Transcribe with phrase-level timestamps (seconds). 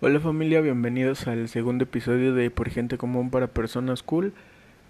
[0.00, 4.32] Hola familia, bienvenidos al segundo episodio de Por Gente Común para Personas Cool.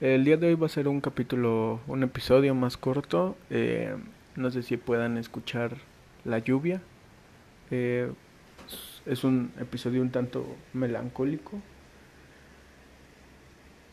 [0.03, 3.35] El día de hoy va a ser un capítulo, un episodio más corto.
[3.49, 3.97] Eh,
[4.37, 5.79] no sé si puedan escuchar
[6.27, 6.83] la lluvia.
[7.71, 8.13] Eh,
[9.06, 11.59] es un episodio un tanto melancólico.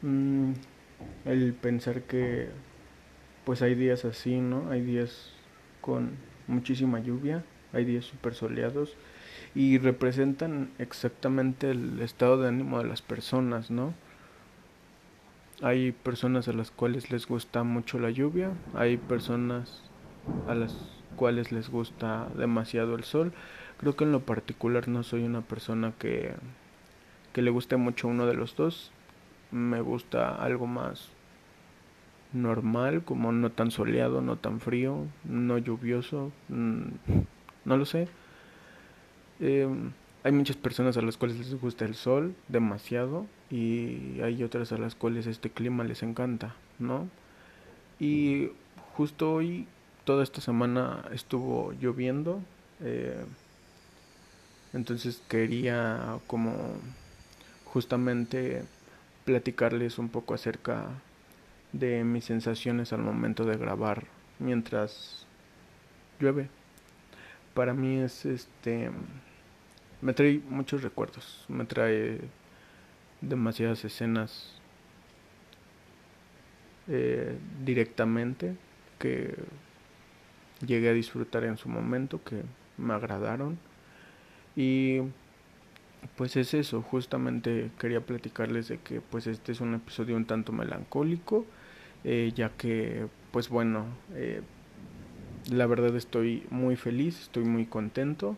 [0.01, 0.51] Mm,
[1.23, 2.49] el pensar que
[3.45, 4.69] pues hay días así, ¿no?
[4.69, 5.31] Hay días
[5.79, 6.11] con
[6.47, 8.97] muchísima lluvia, hay días super soleados
[9.55, 13.93] y representan exactamente el estado de ánimo de las personas, ¿no?
[15.61, 19.81] Hay personas a las cuales les gusta mucho la lluvia, hay personas
[20.49, 20.75] a las
[21.15, 23.31] cuales les gusta demasiado el sol.
[23.77, 26.33] Creo que en lo particular no soy una persona que,
[27.31, 28.91] que le guste mucho uno de los dos.
[29.51, 31.09] Me gusta algo más
[32.33, 36.83] normal, como no tan soleado, no tan frío, no lluvioso, mm,
[37.63, 38.09] no lo sé.
[39.39, 39.67] Eh,
[40.23, 44.77] hay muchas personas a las cuales les gusta el sol demasiado y hay otras a
[44.77, 47.07] las cuales este clima les encanta, ¿no?
[47.99, 48.49] Y
[48.95, 49.67] justo hoy,
[50.03, 52.41] toda esta semana estuvo lloviendo,
[52.81, 53.23] eh,
[54.73, 56.53] entonces quería como
[57.65, 58.63] justamente
[59.25, 60.87] platicarles un poco acerca
[61.71, 64.05] de mis sensaciones al momento de grabar
[64.39, 65.25] mientras
[66.19, 66.49] llueve.
[67.53, 68.89] Para mí es este
[70.05, 72.19] me trae muchos recuerdos, me trae
[73.21, 74.53] demasiadas escenas
[76.87, 77.35] eh,
[77.65, 78.55] directamente
[78.99, 79.33] que
[80.63, 82.43] llegué a disfrutar en su momento, que
[82.77, 83.57] me agradaron.
[84.55, 84.99] Y
[86.15, 90.51] pues es eso, justamente quería platicarles de que pues este es un episodio un tanto
[90.51, 91.47] melancólico,
[92.03, 94.43] eh, ya que pues bueno, eh,
[95.49, 98.37] la verdad estoy muy feliz, estoy muy contento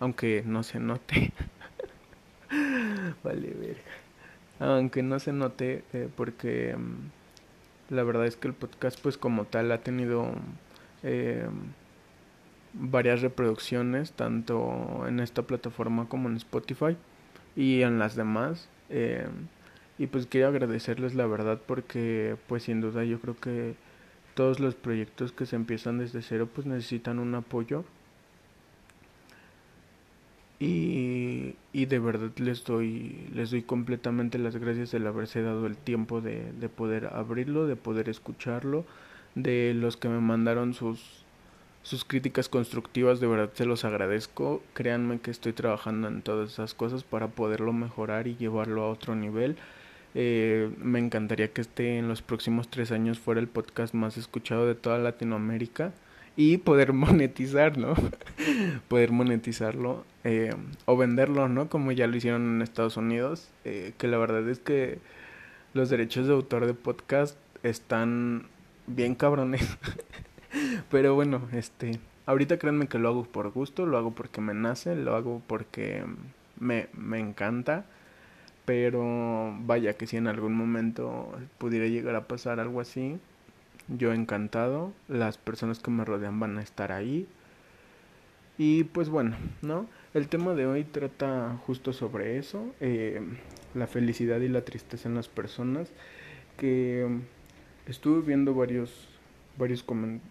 [0.00, 1.32] aunque no se note.
[3.22, 3.80] vale, verga.
[4.58, 9.44] Aunque no se note, eh, porque mm, la verdad es que el podcast, pues como
[9.44, 10.32] tal, ha tenido
[11.02, 11.48] eh,
[12.72, 16.96] varias reproducciones, tanto en esta plataforma como en Spotify
[17.56, 18.68] y en las demás.
[18.88, 19.28] Eh,
[19.98, 23.74] y pues quiero agradecerles la verdad porque pues sin duda yo creo que
[24.34, 27.84] todos los proyectos que se empiezan desde cero pues necesitan un apoyo
[30.60, 35.78] y, y, de verdad les doy, les doy completamente las gracias de haberse dado el
[35.78, 38.84] tiempo de, de poder abrirlo, de poder escucharlo,
[39.34, 41.24] de los que me mandaron sus,
[41.82, 44.62] sus críticas constructivas, de verdad se los agradezco.
[44.74, 49.16] Créanme que estoy trabajando en todas esas cosas para poderlo mejorar y llevarlo a otro
[49.16, 49.56] nivel.
[50.14, 54.66] Eh, me encantaría que esté en los próximos tres años fuera el podcast más escuchado
[54.66, 55.94] de toda Latinoamérica
[56.40, 57.94] y poder monetizar, ¿no?
[58.88, 60.54] poder monetizarlo eh,
[60.86, 61.68] o venderlo, ¿no?
[61.68, 65.00] Como ya lo hicieron en Estados Unidos, eh, que la verdad es que
[65.74, 68.46] los derechos de autor de podcast están
[68.86, 69.60] bien cabrones.
[70.90, 74.96] Pero bueno, este, ahorita créanme que lo hago por gusto, lo hago porque me nace,
[74.96, 76.04] lo hago porque
[76.58, 77.84] me, me encanta.
[78.64, 83.18] Pero vaya que si en algún momento pudiera llegar a pasar algo así,
[83.96, 87.26] yo encantado, las personas que me rodean van a estar ahí.
[88.58, 89.86] Y pues bueno, ¿no?
[90.14, 93.20] El tema de hoy trata justo sobre eso, eh,
[93.74, 95.90] la felicidad y la tristeza en las personas,
[96.56, 97.08] que
[97.86, 99.08] estuve viendo varios,
[99.56, 99.84] varios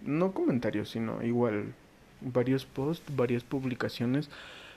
[0.03, 1.73] no comentarios, sino igual
[2.21, 4.29] varios posts, varias publicaciones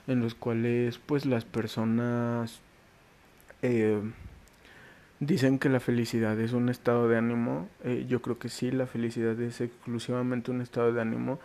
[0.07, 2.59] en los cuales pues las personas
[3.61, 4.01] eh,
[5.19, 7.69] Dicen que la felicidad es un estado de ánimo.
[7.83, 11.39] Eh, yo creo que sí, la felicidad es exclusivamente un estado de ánimo.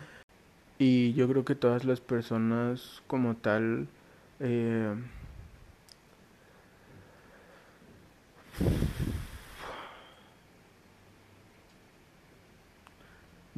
[0.77, 3.87] Y yo creo que todas las personas como tal...
[4.39, 4.95] Eh,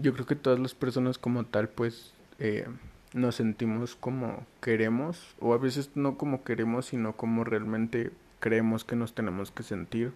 [0.01, 2.67] yo creo que todas las personas como tal pues eh,
[3.13, 8.11] nos sentimos como queremos o a veces no como queremos sino como realmente
[8.41, 10.11] creemos que nos tenemos que sentir.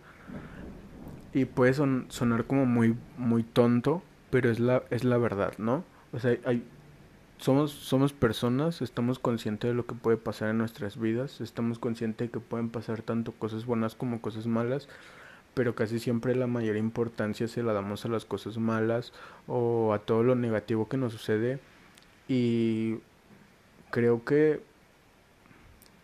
[1.33, 5.85] Y puede sonar como muy, muy tonto, pero es la, es la verdad, ¿no?
[6.11, 6.65] O sea, hay,
[7.37, 12.27] somos, somos personas, estamos conscientes de lo que puede pasar en nuestras vidas, estamos conscientes
[12.27, 14.87] de que pueden pasar tanto cosas buenas como cosas malas,
[15.53, 19.13] pero casi siempre la mayor importancia se la damos a las cosas malas
[19.47, 21.59] o a todo lo negativo que nos sucede.
[22.27, 22.99] Y
[23.91, 24.61] creo que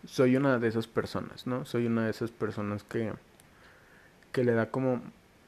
[0.06, 1.66] soy una de esas personas, ¿no?
[1.66, 3.14] Soy una de esas personas que,
[4.32, 5.02] que le da como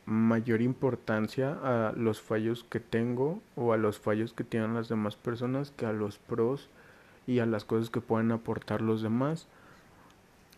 [0.06, 5.16] mayor importancia a los fallos que tengo o a los fallos que tienen las demás
[5.16, 6.68] personas que a los pros
[7.26, 9.48] y a las cosas que pueden aportar los demás.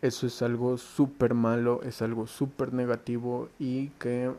[0.02, 4.32] eso es algo súper malo, es algo súper negativo y que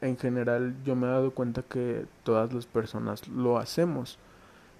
[0.00, 4.18] en general yo me he dado cuenta que todas las personas lo hacemos.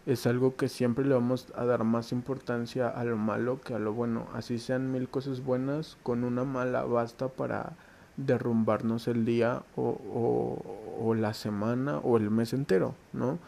[0.06, 3.78] Es algo que siempre le vamos a dar más importancia a lo malo que a
[3.78, 4.26] lo bueno.
[4.34, 7.72] Así sean mil cosas buenas, con una mala basta para
[8.18, 10.60] derrumbarnos el día o,
[11.00, 13.38] o, la semana o el mes entero, ¿no?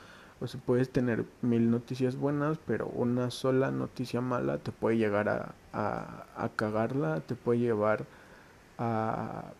[0.41, 5.29] O sea, puedes tener mil noticias buenas, pero una sola noticia mala te puede llegar
[5.29, 8.05] a, a, cagarla, te puede llevar
[8.79, 9.53] a,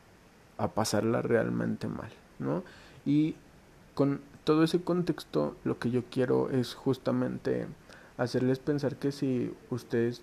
[0.59, 2.63] a pasarla realmente mal, ¿no?
[3.05, 3.37] Y
[3.95, 7.67] con todo ese contexto, lo que yo quiero es justamente
[8.17, 10.23] hacerles pensar que si ustedes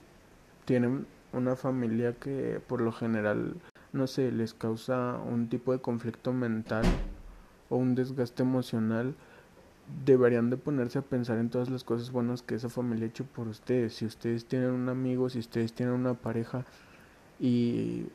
[0.64, 3.56] tienen una familia que por lo general,
[3.92, 6.86] no sé, les causa un tipo de conflicto mental
[7.70, 9.14] o un desgaste emocional,
[10.06, 13.26] deberían de ponerse a pensar en todas las cosas buenas que esa familia ha hecho
[13.26, 13.96] por ustedes.
[13.96, 16.64] Si ustedes tienen un amigo, si ustedes tienen una pareja
[17.42, 18.06] y,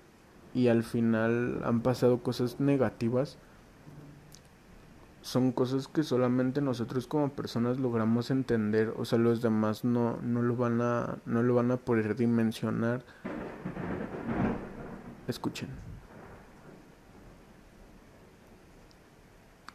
[0.55, 3.37] y al final han pasado cosas negativas,
[5.29, 10.41] son cosas que solamente nosotros como personas logramos entender, o sea, los demás no, no
[10.41, 13.03] lo van a no lo van a poder dimensionar.
[15.27, 15.69] Escuchen.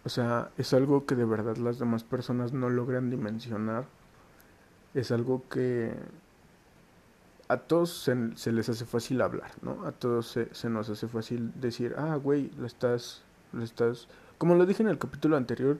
[0.03, 3.85] O sea, es algo que de verdad las demás personas no logran dimensionar.
[4.95, 5.93] Es algo que
[7.47, 7.91] a todos
[8.35, 9.85] se, les hace fácil hablar, ¿no?
[9.85, 13.21] A todos se, se nos hace fácil decir, ah, güey, lo estás,
[13.51, 14.07] lo estás,
[14.37, 15.77] como lo dije en el capítulo anterior,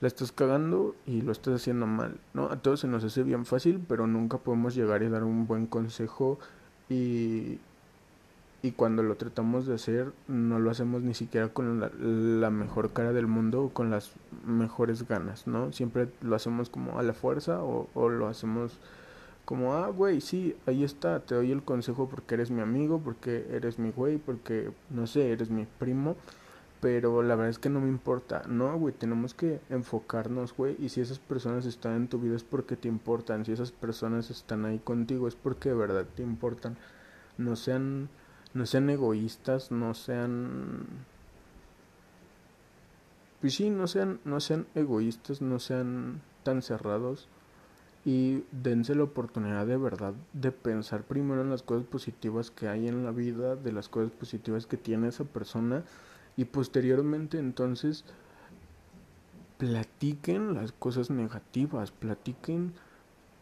[0.00, 2.50] la estás cagando y lo estás haciendo mal, ¿no?
[2.50, 5.66] A todos se nos hace bien fácil, pero nunca podemos llegar y dar un buen
[5.66, 6.38] consejo
[6.88, 7.58] y,
[8.62, 11.80] y cuando lo tratamos de hacer no lo hacemos ni siquiera con
[12.40, 14.12] la, mejor cara del mundo o con las
[14.46, 15.72] mejores ganas, ¿no?
[15.72, 18.78] Siempre lo hacemos como a la fuerza o, o lo hacemos
[19.50, 23.48] como, ah, güey, sí, ahí está, te doy el consejo porque eres mi amigo, porque
[23.50, 26.14] eres mi güey, porque, no sé, eres mi primo,
[26.80, 30.88] pero la verdad es que no me importa, no, güey, tenemos que enfocarnos, güey, y
[30.88, 34.64] si esas personas están en tu vida es porque te importan, si esas personas están
[34.64, 36.76] ahí contigo es porque de verdad te importan,
[37.36, 38.08] no sean
[38.54, 40.86] no sean egoístas, no sean
[43.40, 47.28] pues sí, no sean no sean egoístas, no sean tan cerrados
[48.06, 52.88] y dense la oportunidad de verdad de pensar primero en las cosas positivas que hay
[52.88, 55.84] en la vida, de las cosas positivas que tiene esa persona
[56.36, 58.04] y posteriormente entonces
[59.58, 62.72] platiquen las cosas negativas, platiquen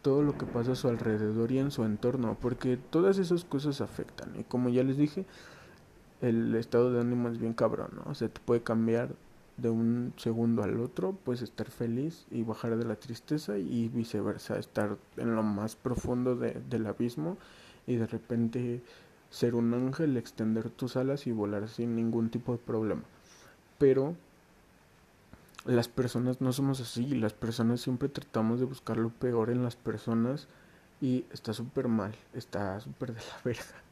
[0.01, 3.81] todo lo que pasa a su alrededor y en su entorno, porque todas esas cosas
[3.81, 4.33] afectan.
[4.37, 5.25] Y como ya les dije,
[6.21, 8.11] el estado de ánimo es bien cabrón, ¿no?
[8.11, 9.15] O sea, te puede cambiar
[9.57, 14.57] de un segundo al otro, puedes estar feliz y bajar de la tristeza y viceversa,
[14.57, 17.37] estar en lo más profundo de, del abismo
[17.85, 18.81] y de repente
[19.29, 23.03] ser un ángel, extender tus alas y volar sin ningún tipo de problema.
[23.77, 24.15] Pero
[25.65, 29.75] las personas no somos así, las personas siempre tratamos de buscar lo peor en las
[29.75, 30.47] personas
[31.01, 33.83] y está súper mal, está súper de la verga,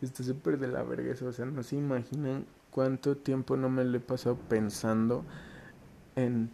[0.00, 3.96] está súper de la verga o sea, no se imaginan cuánto tiempo no me lo
[3.96, 5.24] he pasado pensando
[6.16, 6.50] en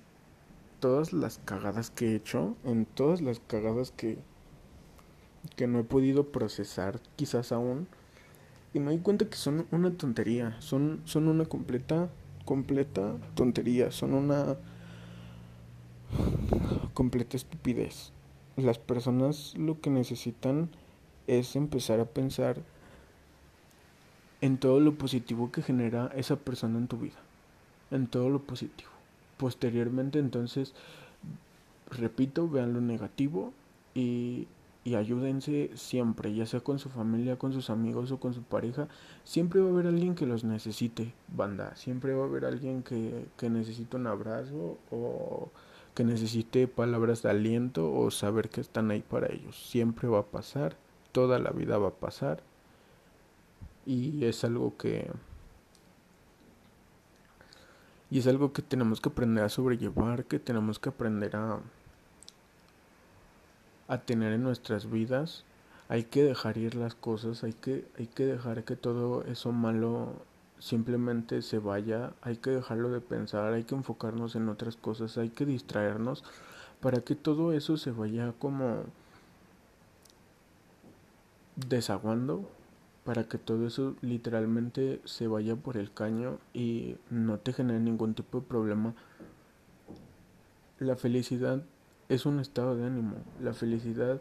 [0.80, 4.18] todas las cagadas que he hecho, en todas las cagadas que,
[5.56, 7.88] que no he podido procesar quizás aún,
[8.74, 12.08] y me doy cuenta que son una tontería, son, son una completa
[12.44, 14.56] completa tontería, son una
[16.94, 18.12] completa estupidez.
[18.56, 20.70] Las personas lo que necesitan
[21.26, 22.62] es empezar a pensar
[24.40, 27.18] en todo lo positivo que genera esa persona en tu vida,
[27.90, 28.90] en todo lo positivo.
[29.36, 30.74] Posteriormente entonces,
[31.90, 33.52] repito, vean lo negativo
[33.94, 34.46] y
[34.88, 38.88] y ayúdense siempre, ya sea con su familia, con sus amigos o con su pareja,
[39.22, 43.26] siempre va a haber alguien que los necesite, banda, siempre va a haber alguien que,
[43.36, 45.50] que necesite un abrazo o
[45.94, 50.26] que necesite palabras de aliento o saber que están ahí para ellos, siempre va a
[50.26, 50.78] pasar,
[51.12, 52.42] toda la vida va a pasar.
[53.84, 55.10] Y es algo que
[58.10, 61.60] y es algo que tenemos que aprender a sobrellevar, que tenemos que aprender a
[63.88, 65.44] a tener en nuestras vidas.
[65.88, 70.12] Hay que dejar ir las cosas, hay que, hay que dejar que todo eso malo
[70.58, 75.30] simplemente se vaya, hay que dejarlo de pensar, hay que enfocarnos en otras cosas, hay
[75.30, 76.24] que distraernos
[76.80, 78.84] para que todo eso se vaya como
[81.56, 82.48] desaguando,
[83.04, 88.14] para que todo eso literalmente se vaya por el caño y no te genere ningún
[88.14, 88.94] tipo de problema.
[90.78, 91.62] La felicidad
[92.08, 93.16] es un estado de ánimo.
[93.40, 94.20] La felicidad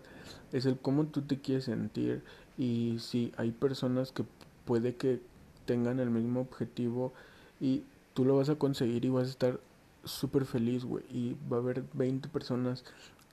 [0.52, 2.24] es el cómo tú te quieres sentir
[2.58, 4.26] y si hay personas que
[4.66, 5.22] puede que
[5.66, 7.14] tengan el mismo objetivo
[7.60, 9.60] y tú lo vas a conseguir y vas a estar
[10.04, 11.04] súper feliz, güey.
[11.10, 12.84] Y va a haber 20 personas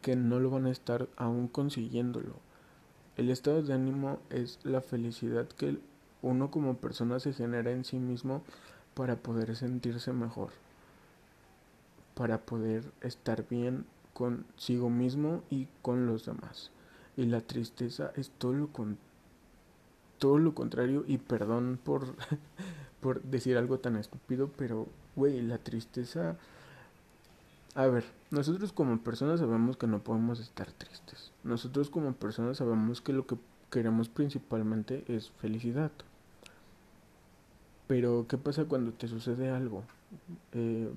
[0.02, 2.34] que no lo van a estar aún consiguiéndolo.
[3.16, 5.78] El estado de ánimo es la felicidad que
[6.20, 8.42] uno como persona se genera en sí mismo
[8.94, 10.50] para poder sentirse mejor,
[12.14, 16.70] para poder estar bien consigo mismo y con los demás.
[17.16, 18.96] Y la tristeza es todo lo, con,
[20.18, 22.14] todo lo contrario y perdón por,
[23.00, 26.36] por decir algo tan estúpido, pero güey, la tristeza...
[27.74, 31.32] A ver, nosotros como personas sabemos que no podemos estar tristes.
[31.42, 33.36] Nosotros como personas sabemos que lo que
[33.68, 35.90] queremos principalmente es felicidad.
[37.88, 39.82] Pero, ¿qué pasa cuando te sucede algo?
[40.52, 40.88] Eh,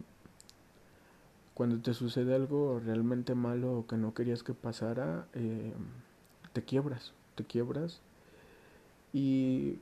[1.58, 5.74] cuando te sucede algo realmente malo o que no querías que pasara, eh,
[6.54, 8.00] te quiebras, te quiebras.
[9.12, 9.80] Y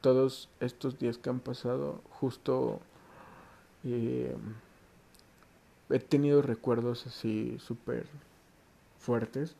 [0.00, 2.80] todos estos días que han pasado, justo
[3.84, 4.34] eh,
[5.90, 8.06] he tenido recuerdos así súper
[8.98, 9.56] fuertes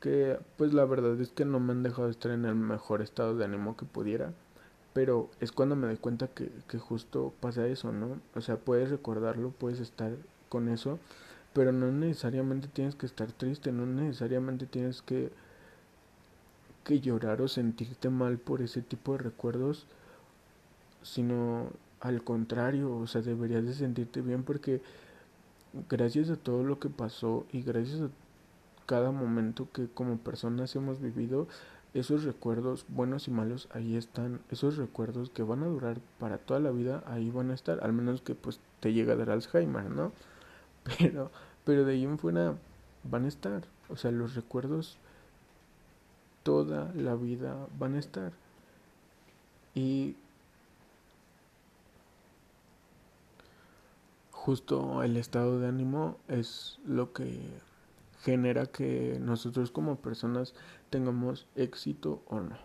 [0.00, 3.34] que pues la verdad es que no me han dejado estar en el mejor estado
[3.34, 4.34] de ánimo que pudiera.
[4.92, 8.20] Pero es cuando me doy cuenta que, que justo pasa eso, ¿no?
[8.34, 10.12] O sea, puedes recordarlo, puedes estar
[10.48, 10.98] con eso,
[11.52, 15.32] pero no necesariamente tienes que estar triste, no necesariamente tienes que,
[16.84, 19.86] que llorar o sentirte mal por ese tipo de recuerdos,
[21.02, 21.68] sino
[22.00, 24.80] al contrario, o sea, deberías de sentirte bien porque
[25.88, 28.08] gracias a todo lo que pasó y gracias a
[28.86, 31.46] cada momento que como personas hemos vivido,
[31.94, 36.60] esos recuerdos buenos y malos ahí están, esos recuerdos que van a durar para toda
[36.60, 39.90] la vida ahí van a estar, al menos que pues te llegue a dar Alzheimer,
[39.90, 40.12] ¿no?
[40.98, 41.30] Pero,
[41.64, 42.54] pero de ahí en fuera
[43.04, 44.96] van a estar, o sea, los recuerdos
[46.42, 48.32] toda la vida van a estar.
[49.74, 50.16] Y
[54.32, 57.40] justo el estado de ánimo es lo que
[58.22, 60.54] genera que nosotros como personas
[60.90, 62.56] tengamos éxito o no.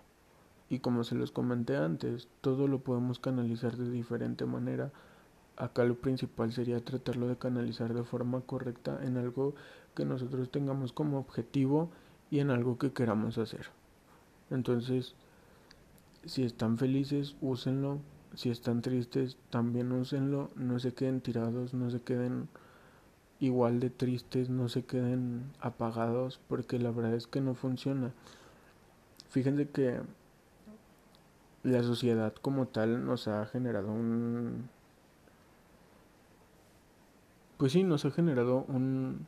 [0.69, 4.91] Y como se los comenté antes, todo lo podemos canalizar de diferente manera.
[5.57, 9.53] Acá lo principal sería tratarlo de canalizar de forma correcta en algo
[9.95, 11.89] que nosotros tengamos como objetivo
[12.31, 13.67] y en algo que queramos hacer.
[14.49, 15.15] Entonces,
[16.25, 17.99] si están felices, úsenlo.
[18.33, 20.49] Si están tristes, también úsenlo.
[20.55, 22.49] No se queden tirados, no se queden
[23.39, 28.11] igual de tristes, no se queden apagados, porque la verdad es que no funciona.
[29.29, 30.01] Fíjense que
[31.63, 34.69] la sociedad como tal nos ha generado un...
[37.57, 39.25] Pues sí, nos ha generado un,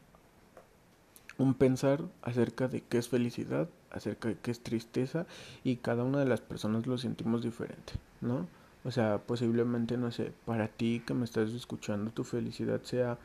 [1.37, 5.25] un pensar acerca de qué es felicidad, acerca de qué es tristeza
[5.63, 8.47] y cada una de las personas lo sentimos diferente, ¿no?
[8.83, 13.17] O sea, posiblemente, no sé, para ti que me estás escuchando, tu felicidad sea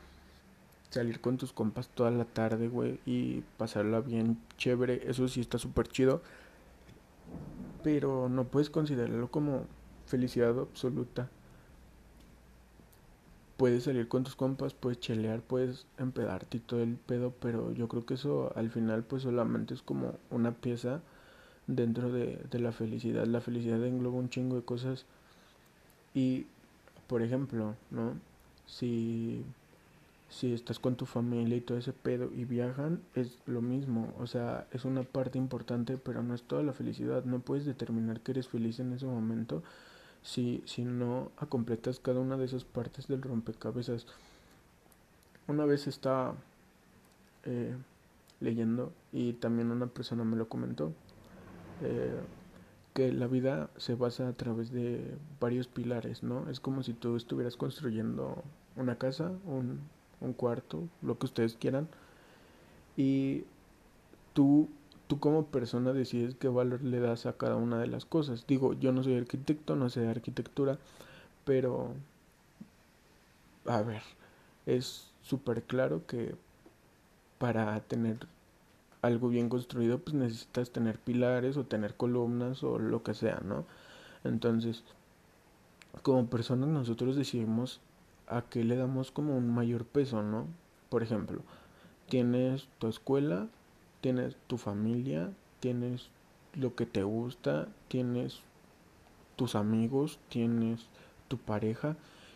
[0.93, 5.57] salir con tus compas toda la tarde, güey, y pasarla bien chévere, eso sí está
[5.57, 6.21] súper chido.
[7.83, 9.65] Pero no puedes considerarlo como
[10.05, 11.29] felicidad absoluta.
[13.57, 17.87] Puedes salir con tus compas, puedes chelear, puedes empedarte y todo el pedo, pero yo
[17.87, 21.01] creo que eso al final pues solamente es como una pieza
[21.67, 23.25] dentro de, de la felicidad.
[23.25, 25.05] La felicidad engloba un chingo de cosas.
[26.13, 26.45] Y,
[27.07, 28.13] por ejemplo, ¿no?
[28.67, 29.43] Si
[30.33, 34.13] si estás con tu familia y todo ese pedo y viajan, es lo mismo.
[34.17, 37.23] O sea, es una parte importante, pero no es toda la felicidad.
[37.23, 39.61] No puedes determinar que eres feliz en ese momento
[40.23, 44.07] si, si no completas cada una de esas partes del rompecabezas.
[45.47, 46.33] Una vez estaba
[47.43, 47.75] eh,
[48.39, 50.93] leyendo y también una persona me lo comentó.
[51.83, 52.19] Eh,
[52.95, 56.49] que la vida se basa a través de varios pilares, ¿no?
[56.49, 58.43] Es como si tú estuvieras construyendo
[58.75, 59.81] una casa, un,
[60.23, 61.87] un cuarto, lo que ustedes quieran.
[62.97, 63.43] Y
[64.33, 64.69] tú,
[65.07, 68.45] tú como persona decides qué valor le das a cada una de las cosas.
[68.47, 70.79] Digo, yo no soy arquitecto, no sé de arquitectura,
[71.45, 71.93] pero
[73.65, 74.01] a ver,
[74.65, 76.35] es súper claro que
[77.37, 78.27] para tener
[79.01, 83.65] algo bien construido, pues necesitas tener pilares o tener columnas o lo que sea, ¿no?
[84.23, 84.83] Entonces,
[86.01, 87.81] como personas nosotros decidimos
[88.27, 90.47] a qué le damos como un mayor peso, ¿no?
[90.89, 91.41] Por ejemplo,
[92.07, 93.47] tienes tu escuela,
[94.01, 96.09] tienes tu familia, tienes
[96.53, 98.41] lo que te gusta, tienes
[99.35, 100.87] tus amigos, tienes
[101.27, 101.95] tu pareja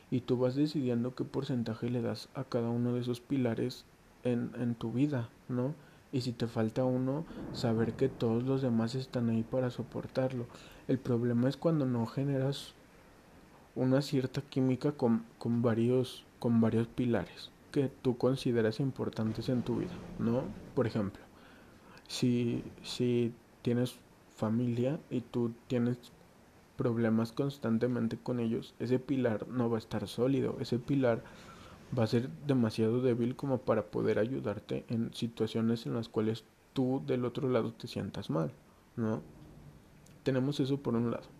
[0.09, 3.85] y tú vas decidiendo qué porcentaje le das a cada uno de esos pilares
[4.23, 5.75] en, en tu vida, ¿no?
[6.11, 10.47] Y si te falta uno, saber que todos los demás están ahí para soportarlo.
[10.87, 12.76] El problema es cuando no generas
[13.77, 19.77] una cierta química con, con, varios, con varios pilares que tú consideras importantes en tu
[19.77, 20.43] vida, ¿no?
[20.73, 21.21] Por ejemplo,
[22.07, 23.95] si, si tienes
[24.35, 25.97] familia y tú tienes
[26.75, 31.23] problemas constantemente con ellos, ese pilar no va a estar sólido, ese pilar
[31.97, 37.03] va a ser demasiado débil como para poder ayudarte en situaciones en las cuales tú
[37.05, 38.51] del otro lado te sientas mal,
[38.95, 39.21] ¿no?
[40.23, 41.36] Tenemos eso por un lado.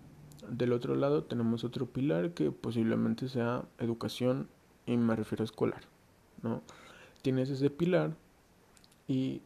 [0.50, 4.48] Del otro lado tenemos otro pilar que posiblemente sea educación
[4.86, 5.82] y me refiero a escolar,
[6.42, 6.62] ¿no?
[7.22, 8.16] Tienes ese pilar
[9.08, 9.42] y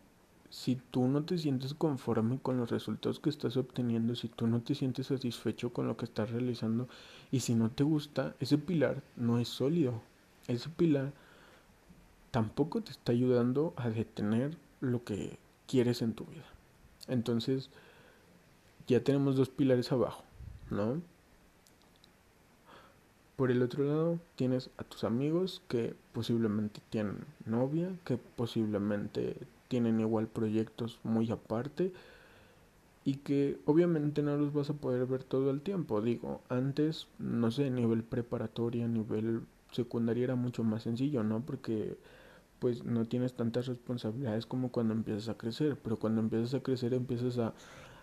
[0.51, 4.61] si tú no te sientes conforme con los resultados que estás obteniendo, si tú no
[4.61, 6.89] te sientes satisfecho con lo que estás realizando
[7.31, 10.01] y si no te gusta, ese pilar no es sólido.
[10.47, 11.13] Ese pilar
[12.31, 16.45] tampoco te está ayudando a detener lo que quieres en tu vida.
[17.07, 17.69] Entonces,
[18.87, 20.23] ya tenemos dos pilares abajo,
[20.71, 21.01] ¿no?
[23.35, 29.37] Por el otro lado, tienes a tus amigos que posiblemente tienen novia, que posiblemente
[29.67, 31.91] tienen igual proyectos muy aparte
[33.03, 36.01] y que obviamente no los vas a poder ver todo el tiempo.
[36.01, 41.41] Digo, antes, no sé, a nivel preparatoria, a nivel secundaria era mucho más sencillo, ¿no?
[41.41, 41.97] Porque
[42.59, 46.93] pues no tienes tantas responsabilidades como cuando empiezas a crecer, pero cuando empiezas a crecer
[46.93, 47.55] empiezas a,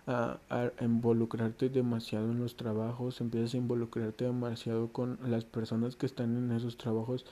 [0.09, 6.35] a, involucrarte demasiado en los trabajos, empiezas a involucrarte demasiado con las personas que están
[6.35, 7.25] en esos trabajos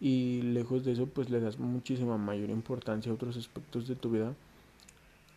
[0.00, 4.10] y lejos de eso pues le das muchísima mayor importancia a otros aspectos de tu
[4.10, 4.34] vida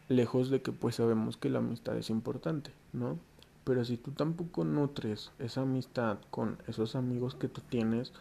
[0.07, 3.17] lejos de que pues sabemos que la amistad es importante no
[3.63, 8.11] pero si tú tampoco nutres esa amistad con esos amigos que tú tienes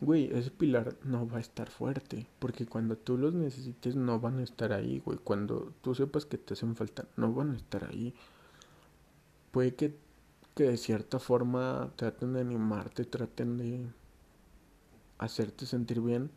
[0.00, 4.38] güey ese pilar no va a estar fuerte porque cuando tú los necesites no van
[4.40, 7.84] a estar ahí güey cuando tú sepas que te hacen falta no van a estar
[7.84, 8.14] ahí
[9.50, 9.96] puede que
[10.54, 13.86] que de cierta forma traten de animarte traten de
[15.18, 16.30] hacerte sentir bien,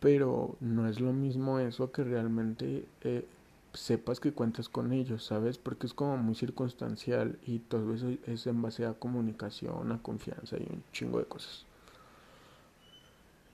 [0.00, 3.26] pero no es lo mismo eso que realmente eh,
[3.72, 5.58] sepas que cuentas con ellos, ¿sabes?
[5.58, 10.56] Porque es como muy circunstancial y todo eso es en base a comunicación, a confianza
[10.56, 11.66] y un chingo de cosas.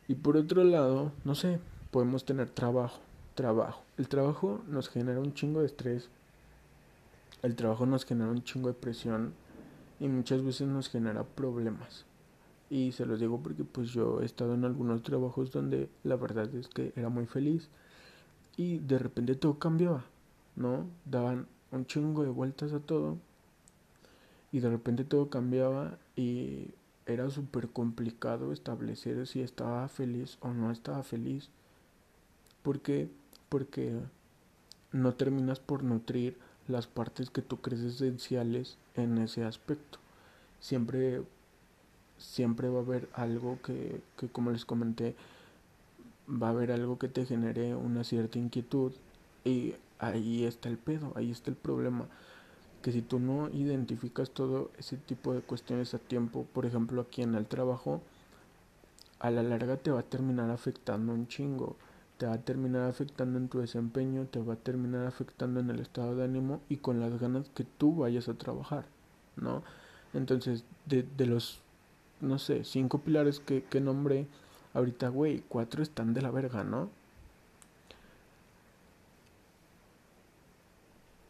[0.09, 1.59] Y por otro lado, no sé,
[1.91, 3.01] podemos tener trabajo,
[3.35, 3.83] trabajo.
[3.99, 6.09] El trabajo nos genera un chingo de estrés,
[7.43, 9.35] el trabajo nos genera un chingo de presión
[9.99, 12.05] y muchas veces nos genera problemas.
[12.71, 16.53] Y se los digo porque pues yo he estado en algunos trabajos donde la verdad
[16.55, 17.69] es que era muy feliz
[18.57, 20.05] y de repente todo cambiaba,
[20.57, 20.87] ¿no?
[21.05, 23.19] Daban un chingo de vueltas a todo
[24.53, 26.71] y de repente todo cambiaba y
[27.07, 31.49] era súper complicado establecer si estaba feliz o no estaba feliz.
[32.63, 33.09] ¿Por qué?
[33.49, 33.95] Porque
[34.93, 39.99] no terminas por nutrir las partes que tú crees esenciales en ese aspecto.
[40.61, 41.23] Siempre
[42.19, 45.15] siempre va a haber algo que, que, como les comenté,
[46.31, 48.93] va a haber algo que te genere una cierta inquietud
[49.45, 52.07] y ahí está el pedo, ahí está el problema.
[52.87, 57.23] Que si tú no identificas todo ese tipo de cuestiones a tiempo, por ejemplo aquí
[57.23, 58.01] en el trabajo,
[59.19, 61.75] a la larga te va a terminar afectando un chingo.
[62.17, 65.81] Te va a terminar afectando en tu desempeño, te va a terminar afectando en el
[65.81, 68.85] estado de ánimo y con las ganas que tú vayas a trabajar,
[69.35, 69.65] ¿no?
[70.15, 71.61] Entonces, de, de los
[72.21, 74.27] no sé, cinco pilares que, que nombré,
[74.75, 76.91] ahorita, güey, cuatro están de la verga, ¿no?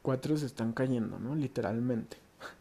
[0.07, 1.35] Cuatro se están cayendo, ¿no?
[1.35, 2.17] Literalmente.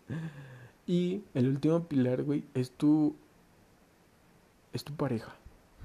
[0.87, 3.15] y el último pilar, güey, es tu.
[4.73, 5.35] Es tu pareja,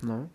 [0.01, 0.31] ¿no?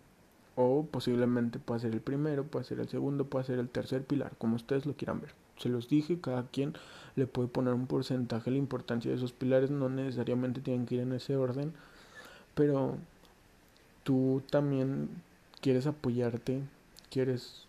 [0.54, 4.36] O posiblemente puede ser el primero, puede ser el segundo, puede ser el tercer pilar,
[4.38, 5.34] como ustedes lo quieran ver.
[5.58, 6.74] Se los dije, cada quien
[7.16, 11.00] le puede poner un porcentaje la importancia de esos pilares, no necesariamente tienen que ir
[11.00, 11.74] en ese orden
[12.56, 12.96] pero
[14.02, 15.10] tú también
[15.60, 16.62] quieres apoyarte,
[17.10, 17.65] quieres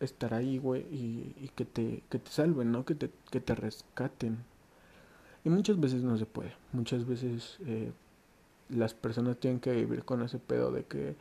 [0.00, 2.84] estar ahí, güey, y, que, te, que te salven, ¿no?
[2.84, 4.38] Que te, que te rescaten.
[5.44, 6.52] Y muchas veces no se puede.
[6.72, 7.92] Muchas veces eh,
[8.68, 11.16] las personas tienen que vivir con ese pedo de que,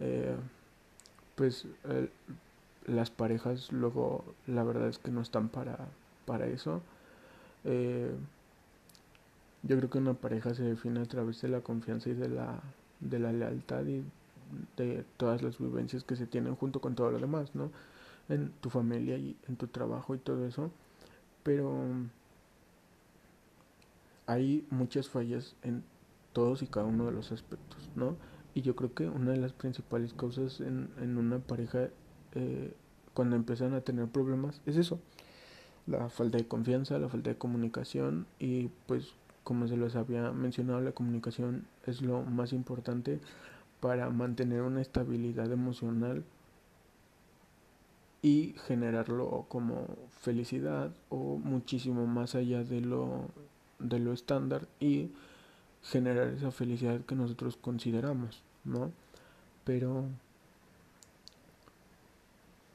[0.00, 0.36] eh,
[1.34, 1.66] pues,
[2.86, 5.78] las parejas luego, la verdad es que no están para,
[6.26, 6.82] para eso.
[7.64, 8.10] Eh,
[9.62, 12.60] yo creo que una pareja se define a través de la confianza y de la,
[13.00, 14.04] de la lealtad y
[14.76, 17.70] de todas las vivencias que se tienen junto con todo lo demás, ¿no?
[18.28, 20.70] En tu familia y en tu trabajo y todo eso.
[21.42, 21.88] Pero
[24.26, 25.84] hay muchas fallas en
[26.32, 28.16] todos y cada uno de los aspectos, ¿no?
[28.54, 31.88] Y yo creo que una de las principales causas en, en una pareja
[32.34, 32.74] eh,
[33.14, 35.00] cuando empiezan a tener problemas es eso,
[35.86, 39.12] la falta de confianza, la falta de comunicación y pues
[39.44, 43.20] como se los había mencionado, la comunicación es lo más importante
[43.80, 46.24] para mantener una estabilidad emocional
[48.24, 49.86] y generarlo como
[50.22, 53.28] felicidad o muchísimo más allá de lo
[53.78, 55.10] de lo estándar y
[55.82, 58.90] generar esa felicidad que nosotros consideramos, ¿no?
[59.64, 60.06] Pero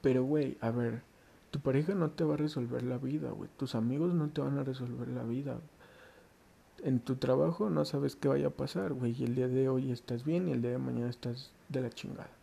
[0.02, 1.02] pero güey, a ver,
[1.50, 3.50] tu pareja no te va a resolver la vida, güey.
[3.58, 5.58] Tus amigos no te van a resolver la vida.
[6.84, 9.16] En tu trabajo no sabes qué vaya a pasar, güey.
[9.20, 11.90] Y el día de hoy estás bien y el día de mañana estás de la
[11.90, 12.39] chingada.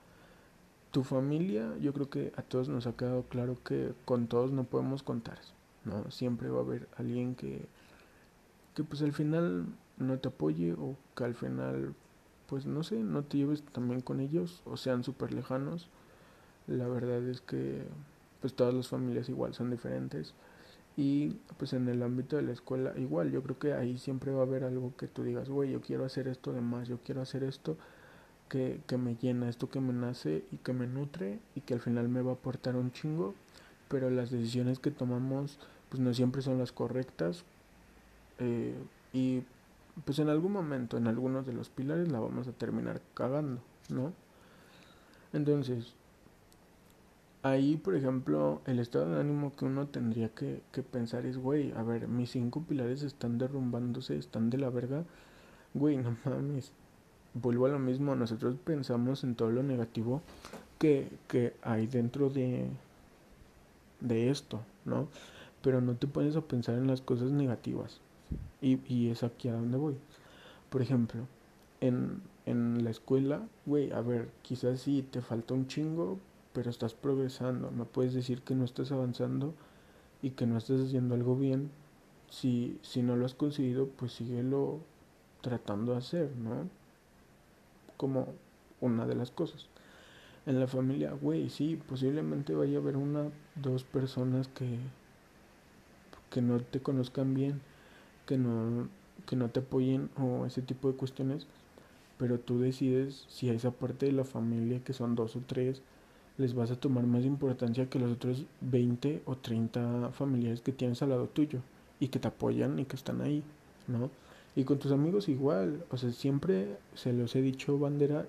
[0.97, 4.65] Tu familia, yo creo que a todos nos ha quedado claro que con todos no
[4.65, 5.39] podemos contar.
[5.85, 6.11] ¿no?
[6.11, 7.67] Siempre va a haber alguien que,
[8.75, 9.67] que pues al final
[9.99, 11.95] no te apoye o que al final,
[12.47, 15.91] pues no sé, no te lleves también con ellos o sean súper lejanos.
[16.67, 17.83] La verdad es que
[18.41, 20.33] pues todas las familias igual son diferentes
[20.97, 21.29] y
[21.59, 24.47] pues en el ámbito de la escuela igual yo creo que ahí siempre va a
[24.47, 27.45] haber algo que tú digas güey yo quiero hacer esto de más yo quiero hacer
[27.45, 27.77] esto
[28.49, 31.81] que, que me llena esto que me nace y que me nutre y que al
[31.81, 33.35] final me va a aportar un chingo
[33.89, 37.45] pero las decisiones que tomamos pues no siempre son las correctas
[38.39, 38.75] eh,
[39.13, 39.43] y
[40.05, 44.13] pues en algún momento en algunos de los pilares la vamos a terminar cagando no
[45.33, 45.95] entonces
[47.47, 51.73] ahí, por ejemplo, el estado de ánimo que uno tendría que, que pensar es, güey,
[51.73, 55.05] a ver, mis cinco pilares están derrumbándose, están de la verga.
[55.75, 56.73] Güey, no mames.
[57.43, 60.23] Vuelvo a lo mismo, nosotros pensamos en todo lo negativo
[60.79, 62.67] que, que hay dentro de,
[64.01, 65.09] de esto, ¿no?
[65.61, 68.01] Pero no te pones a pensar en las cosas negativas.
[68.63, 69.97] Y, y es aquí a donde voy.
[70.71, 71.27] Por ejemplo,
[71.83, 76.19] en, en la escuela, güey, a ver, quizás sí te falta un chingo,
[76.55, 77.71] pero estás progresando.
[77.71, 79.53] No puedes decir que no estás avanzando
[80.23, 81.71] y que no estás haciendo algo bien.
[82.31, 84.81] Si, si no lo has conseguido, pues síguelo
[85.43, 86.67] tratando de hacer, ¿no?
[87.97, 88.35] Como
[88.81, 89.69] una de las cosas.
[90.47, 94.79] En la familia, güey, sí, posiblemente vaya a haber una, dos personas que,
[96.31, 97.61] que no te conozcan bien,
[98.27, 98.89] que no,
[99.27, 101.47] que no te apoyen o ese tipo de cuestiones,
[102.19, 105.83] pero tú decides si a esa parte de la familia, que son dos o tres,
[106.39, 111.03] les vas a tomar más importancia que los otros 20 o 30 familiares que tienes
[111.03, 111.61] al lado tuyo
[111.99, 113.43] y que te apoyan y que están ahí,
[113.89, 114.11] ¿no?
[114.57, 118.27] Y con tus amigos igual, o sea, siempre se los he dicho, bandera,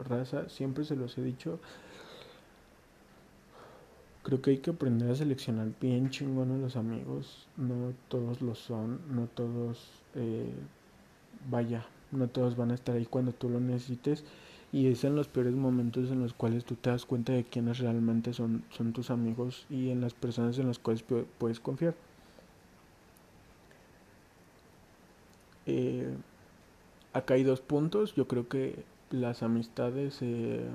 [0.00, 1.60] raza, siempre se los he dicho.
[4.22, 7.46] Creo que hay que aprender a seleccionar bien chingón a los amigos.
[7.58, 10.50] No todos lo son, no todos, eh,
[11.50, 14.24] vaya, no todos van a estar ahí cuando tú lo necesites
[14.72, 17.78] y es en los peores momentos en los cuales tú te das cuenta de quiénes
[17.78, 21.04] realmente son, son tus amigos y en las personas en las cuales
[21.38, 21.94] puedes confiar.
[25.66, 26.14] Eh,
[27.12, 28.14] acá hay dos puntos.
[28.14, 30.18] Yo creo que las amistades...
[30.22, 30.66] Eh,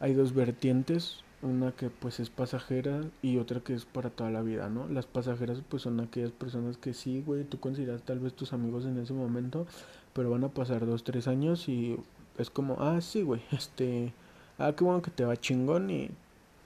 [0.00, 4.42] hay dos vertientes una que pues es pasajera y otra que es para toda la
[4.42, 4.88] vida, ¿no?
[4.88, 8.84] Las pasajeras pues son aquellas personas que sí, güey, tú consideras tal vez tus amigos
[8.84, 9.66] en ese momento,
[10.12, 11.96] pero van a pasar dos, tres años y
[12.38, 14.12] es como, ah, sí, güey, este,
[14.58, 16.10] ah, qué bueno que te va chingón y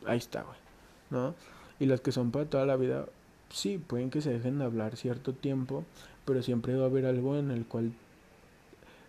[0.07, 0.59] ahí está, güey,
[1.11, 1.35] ¿no?
[1.79, 3.07] Y las que son para toda la vida,
[3.53, 5.85] sí, pueden que se dejen de hablar cierto tiempo,
[6.25, 7.93] pero siempre va a haber algo en el cual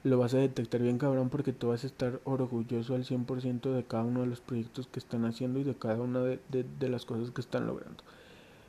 [0.03, 3.83] lo vas a detectar bien cabrón porque tú vas a estar orgulloso al 100% de
[3.83, 7.05] cada uno de los proyectos que están haciendo y de cada una de, de, las
[7.05, 8.03] cosas que están logrando.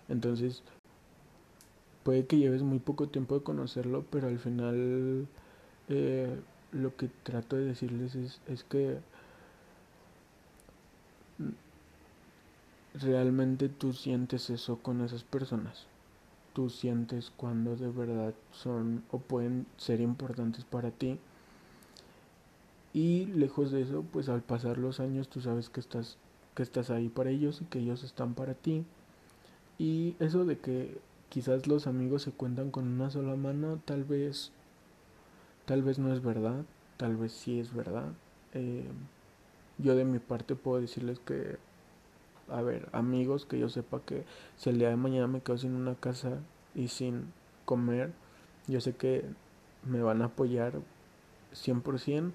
[0.08, 0.62] Entonces,
[2.04, 5.26] puede que lleves muy poco tiempo de conocerlo, pero al final
[5.88, 6.36] eh,
[6.72, 8.98] lo que trato de decirles es, es que
[12.94, 15.86] realmente tú sientes eso con esas personas
[16.54, 21.18] tú sientes cuando de verdad son o pueden ser importantes para ti.
[22.94, 26.16] Y lejos de eso, pues al pasar los años tú sabes que estás
[26.54, 28.84] que estás ahí para ellos y que ellos están para ti.
[29.78, 30.96] Y eso de que
[31.28, 34.52] quizás los amigos se cuentan con una sola mano, tal vez
[35.66, 36.64] tal vez no es verdad,
[36.96, 38.12] tal vez sí es verdad.
[38.54, 38.86] Eh,
[39.78, 41.58] yo de mi parte puedo decirles que
[42.50, 44.24] a ver, amigos que yo sepa que
[44.56, 46.38] si el día de mañana me quedo sin una casa
[46.74, 47.32] y sin
[47.64, 48.12] comer,
[48.66, 49.24] yo sé que
[49.84, 50.74] me van a apoyar
[51.52, 52.32] 100%.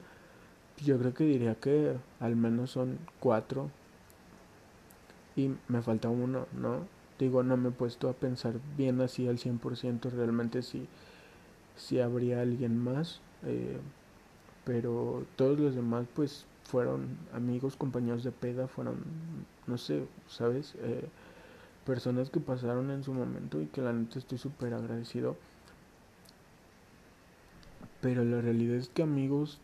[0.84, 3.69] Yo creo que diría que al menos son cuatro
[5.36, 6.88] y me falta uno, ¿no?
[7.17, 10.88] Digo, no me he puesto a pensar bien así al 100% realmente si,
[11.76, 13.78] si habría alguien más, eh,
[14.63, 18.97] pero todos los demás pues fueron amigos, compañeros de peda, fueron,
[19.65, 20.75] no sé, ¿sabes?
[20.79, 21.08] Eh,
[21.86, 25.36] personas que pasaron en su momento y que la neta estoy súper agradecido.
[28.01, 29.60] Pero la realidad es que amigos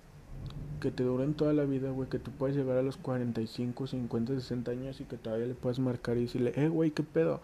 [0.82, 4.34] que te duren toda la vida, güey, que tú puedes llegar a los 45, 50,
[4.34, 7.40] 60 años y que todavía le puedas marcar y decirle, eh, güey, ¿qué pedo?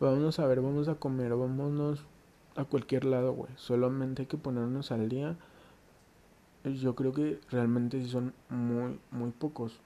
[0.00, 2.04] Vámonos a ver, vamos a comer, vámonos
[2.56, 3.50] a cualquier lado, güey.
[3.56, 5.36] Solamente hay que ponernos al día.
[6.64, 9.80] Yo creo que realmente sí son muy, muy pocos,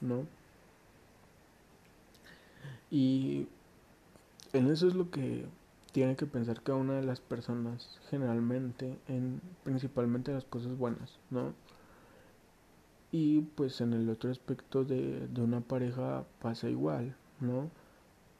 [0.00, 0.26] ¿no?
[2.90, 3.46] Y
[4.52, 5.46] en eso es lo que
[5.92, 11.54] tiene que pensar cada una de las personas generalmente en principalmente las cosas buenas, ¿no?
[13.12, 17.70] Y pues en el otro aspecto de, de una pareja pasa igual, ¿no?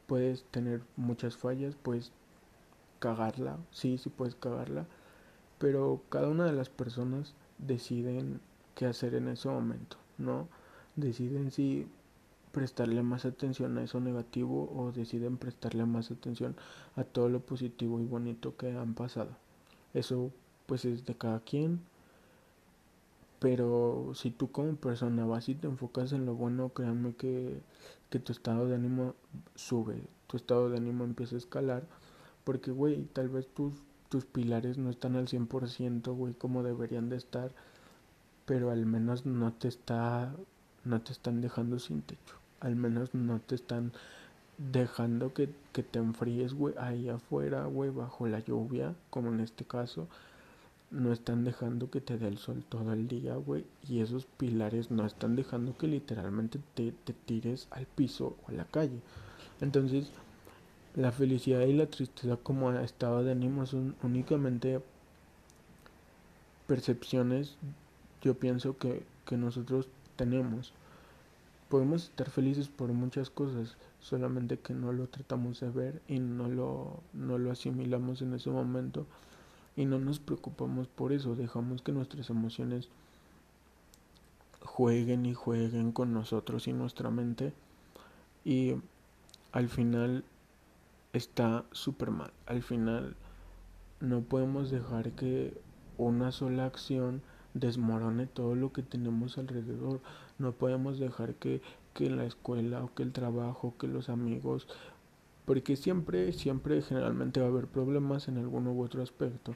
[0.07, 2.11] Puedes tener muchas fallas, puedes
[2.99, 4.85] cagarla, sí, sí puedes cagarla,
[5.61, 8.41] pero cada una de las personas deciden
[8.73, 10.47] qué hacer en ese momento, ¿no?
[10.95, 11.87] Deciden si
[12.51, 16.55] prestarle más atención a eso negativo o deciden prestarle más atención
[16.95, 19.29] a todo lo positivo y bonito que han pasado.
[19.93, 20.31] Eso
[20.65, 21.81] pues es de cada quien.
[23.39, 27.61] Pero si tú como persona vas y te enfocas en lo bueno, créanme que,
[28.09, 29.13] que tu estado de ánimo
[29.53, 31.83] sube, tu estado de ánimo empieza a escalar.
[32.43, 33.73] Porque, güey, tal vez tus,
[34.11, 37.51] tus pilares no están al 100%, güey, como deberían de estar.
[38.45, 40.31] Pero al menos no te está,
[40.83, 43.91] no te están dejando sin techo al menos no te están
[44.57, 49.65] dejando que, que te enfríes, güey, ahí afuera, güey, bajo la lluvia, como en este
[49.65, 50.07] caso.
[50.91, 53.65] No están dejando que te dé el sol todo el día, güey.
[53.87, 58.53] Y esos pilares no están dejando que literalmente te, te tires al piso o a
[58.53, 58.99] la calle.
[59.61, 60.11] Entonces,
[60.95, 64.81] la felicidad y la tristeza como estado de ánimo son únicamente
[66.67, 67.57] percepciones,
[68.21, 70.73] yo pienso que, que nosotros tenemos.
[71.69, 76.49] Podemos estar felices por muchas cosas, solamente que no lo tratamos de ver y no
[76.49, 79.05] lo, no lo asimilamos en ese momento
[79.75, 82.89] y no nos preocupamos por eso, dejamos que nuestras emociones
[84.61, 87.53] jueguen y jueguen con nosotros y nuestra mente
[88.43, 88.75] y
[89.51, 90.23] al final
[91.13, 93.15] está súper mal, al final
[93.99, 95.59] no podemos dejar que
[95.97, 97.21] una sola acción
[97.53, 100.01] desmorone todo lo que tenemos alrededor.
[100.39, 101.61] No podemos dejar que,
[101.93, 104.67] que la escuela o que el trabajo, que los amigos,
[105.45, 109.55] porque siempre, siempre generalmente va a haber problemas en alguno u otro aspecto.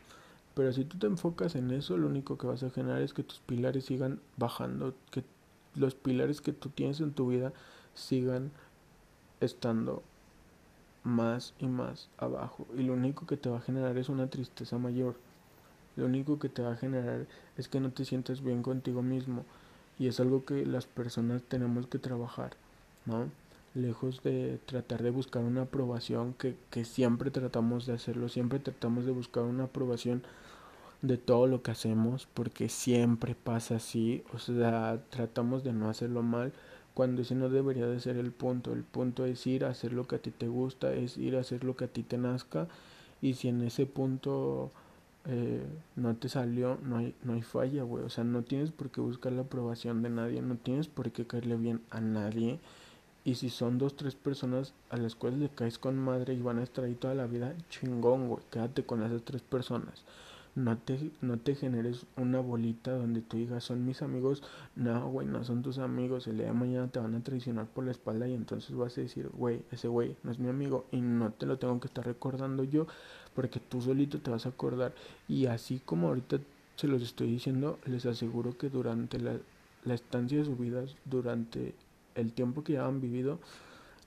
[0.53, 3.23] Pero si tú te enfocas en eso, lo único que vas a generar es que
[3.23, 5.23] tus pilares sigan bajando, que
[5.75, 7.51] los pilares que tú tienes en tu vida
[7.93, 8.51] sigan
[9.41, 10.03] estando
[11.05, 12.67] más y más abajo.
[12.77, 15.15] Y lo único que te va a generar es una tristeza mayor
[15.95, 17.25] lo único que te va a generar
[17.57, 19.45] es que no te sientas bien contigo mismo
[19.97, 22.51] y es algo que las personas tenemos que trabajar,
[23.05, 23.29] ¿no?
[23.73, 29.05] Lejos de tratar de buscar una aprobación, que, que siempre tratamos de hacerlo, siempre tratamos
[29.05, 30.23] de buscar una aprobación
[31.01, 36.23] de todo lo que hacemos, porque siempre pasa así, o sea, tratamos de no hacerlo
[36.23, 36.51] mal,
[36.95, 40.07] cuando ese no debería de ser el punto, el punto es ir a hacer lo
[40.07, 42.67] que a ti te gusta, es ir a hacer lo que a ti te nazca,
[43.21, 44.71] y si en ese punto
[45.27, 48.03] eh, no te salió, no hay, no hay falla, güey.
[48.03, 51.25] O sea, no tienes por qué buscar la aprobación de nadie, no tienes por qué
[51.25, 52.59] caerle bien a nadie.
[53.23, 56.59] Y si son dos, tres personas a las cuales le caes con madre y van
[56.59, 58.43] a estar ahí toda la vida, chingón, güey.
[58.51, 60.03] Quédate con esas tres personas.
[60.55, 64.41] No te, no te generes una bolita donde tú digas, son mis amigos.
[64.75, 66.27] No, güey, no son tus amigos.
[66.27, 69.01] El día de mañana te van a traicionar por la espalda y entonces vas a
[69.01, 72.05] decir, güey, ese güey no es mi amigo y no te lo tengo que estar
[72.05, 72.87] recordando yo
[73.33, 74.93] porque tú solito te vas a acordar.
[75.27, 76.39] Y así como ahorita
[76.77, 79.37] se los estoy diciendo, les aseguro que durante la,
[79.83, 81.75] la estancia de sus vidas, durante
[82.15, 83.39] el tiempo que ya han vivido,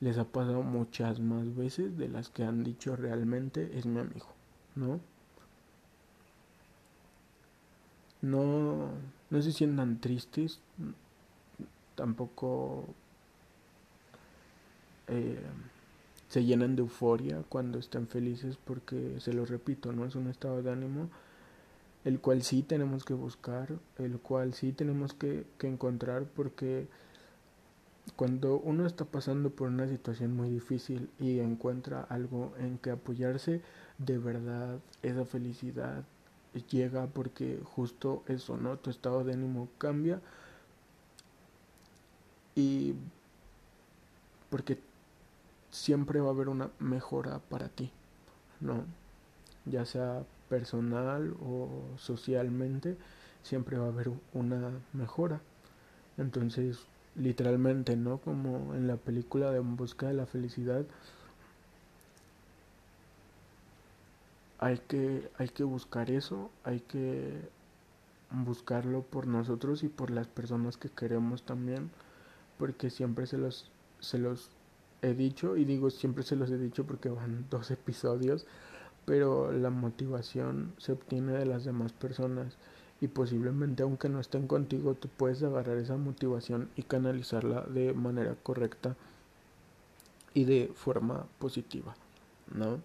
[0.00, 4.26] les ha pasado muchas más veces de las que han dicho realmente es mi amigo,
[4.74, 5.00] ¿no?
[8.22, 8.90] No,
[9.30, 10.60] no se sientan tristes,
[11.94, 12.84] tampoco
[15.06, 15.40] eh,
[16.28, 20.62] se llenan de euforia cuando están felices porque, se lo repito, no es un estado
[20.62, 21.08] de ánimo
[22.04, 26.86] el cual sí tenemos que buscar, el cual sí tenemos que, que encontrar porque
[28.16, 33.60] cuando uno está pasando por una situación muy difícil y encuentra algo en que apoyarse,
[33.98, 36.04] de verdad esa felicidad
[36.70, 38.76] llega porque justo eso, ¿no?
[38.78, 40.20] Tu estado de ánimo cambia
[42.54, 42.94] y
[44.50, 44.78] porque
[45.70, 47.90] siempre va a haber una mejora para ti,
[48.60, 48.84] ¿no?
[49.70, 52.96] ya sea personal o socialmente,
[53.42, 55.40] siempre va a haber una mejora.
[56.16, 56.78] Entonces,
[57.16, 58.18] literalmente, ¿no?
[58.18, 60.84] Como en la película de En Busca de la Felicidad,
[64.58, 67.48] hay que, hay que buscar eso, hay que
[68.30, 71.90] buscarlo por nosotros y por las personas que queremos también,
[72.58, 74.50] porque siempre se los, se los
[75.02, 78.46] he dicho, y digo siempre se los he dicho porque van dos episodios,
[79.04, 82.56] pero la motivación se obtiene de las demás personas
[83.00, 88.34] y posiblemente aunque no estén contigo, tú puedes agarrar esa motivación y canalizarla de manera
[88.42, 88.96] correcta
[90.34, 91.94] y de forma positiva,
[92.52, 92.80] ¿no?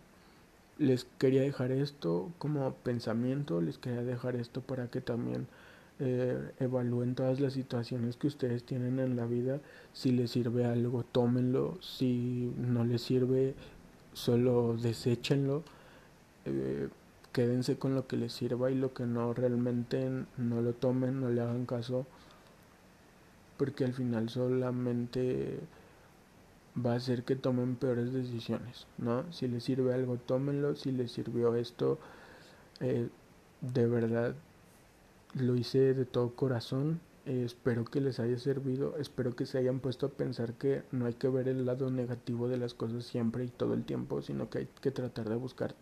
[0.84, 5.48] Les quería dejar esto como pensamiento, les quería dejar esto para que también
[6.00, 9.62] eh, evalúen todas las situaciones que ustedes tienen en la vida.
[9.93, 11.78] Si les sirve algo, tómenlo.
[11.82, 13.56] Si no les sirve,
[14.12, 15.63] solo deséchenlo.
[16.43, 16.89] Eh,
[17.32, 21.30] quédense con lo que les sirva y lo que no realmente no lo tomen, no
[21.30, 22.06] le hagan caso.
[23.56, 25.60] Porque al final solamente
[26.76, 29.32] va a hacer que tomen peores decisiones, ¿no?
[29.32, 30.76] Si les sirve algo, tómenlo.
[30.76, 32.00] Si les sirvió esto,
[32.80, 33.10] eh,
[33.62, 34.36] de verdad
[35.34, 37.00] lo hice de todo corazón.
[37.26, 38.98] Eh, espero que les haya servido.
[38.98, 42.48] Espero que se hayan puesto a pensar que no hay que ver el lado negativo
[42.48, 45.76] de las cosas siempre y todo el tiempo, sino que hay que tratar de buscar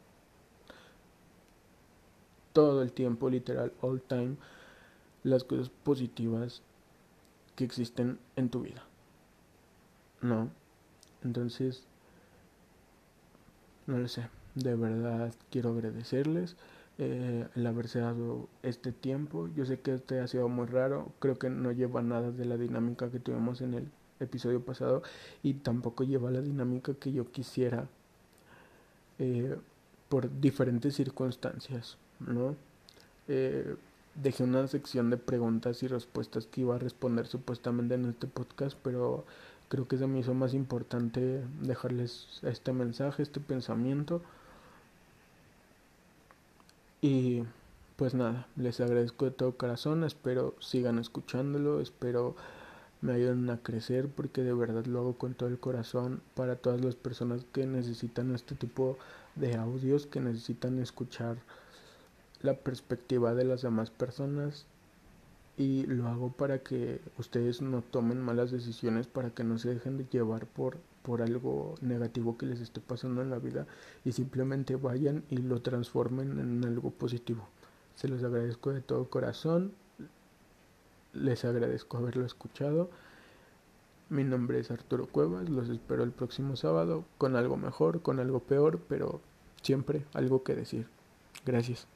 [2.53, 4.35] todo el tiempo, literal, all time,
[5.23, 6.61] las cosas positivas
[7.55, 8.83] que existen en tu vida.
[10.21, 10.51] ¿No?
[11.23, 11.83] Entonces,
[13.87, 14.27] no lo sé.
[14.55, 16.57] De verdad quiero agradecerles
[16.97, 19.49] eh, el haberse dado este tiempo.
[19.55, 21.11] Yo sé que este ha sido muy raro.
[21.19, 23.87] Creo que no lleva nada de la dinámica que tuvimos en el
[24.19, 25.01] episodio pasado
[25.41, 27.87] y tampoco lleva la dinámica que yo quisiera
[29.19, 29.57] eh,
[30.09, 32.55] por diferentes circunstancias, ¿no?
[33.27, 33.75] Eh,
[34.15, 38.77] dejé una sección de preguntas y respuestas que iba a responder supuestamente en este podcast,
[38.83, 39.25] pero
[39.71, 44.21] creo que se me hizo más importante dejarles este mensaje, este pensamiento.
[46.99, 47.43] Y
[47.95, 52.35] pues nada, les agradezco de todo corazón, espero sigan escuchándolo, espero
[52.99, 56.83] me ayuden a crecer porque de verdad lo hago con todo el corazón para todas
[56.83, 58.97] las personas que necesitan este tipo
[59.35, 61.37] de audios, que necesitan escuchar
[62.41, 64.65] la perspectiva de las demás personas
[65.57, 69.97] y lo hago para que ustedes no tomen malas decisiones, para que no se dejen
[69.97, 73.67] de llevar por, por algo negativo que les esté pasando en la vida
[74.05, 77.47] y simplemente vayan y lo transformen en algo positivo.
[77.95, 79.73] Se los agradezco de todo corazón,
[81.13, 82.89] les agradezco haberlo escuchado.
[84.09, 88.39] Mi nombre es Arturo Cuevas, los espero el próximo sábado con algo mejor, con algo
[88.39, 89.21] peor, pero
[89.61, 90.87] siempre algo que decir.
[91.45, 91.87] Gracias.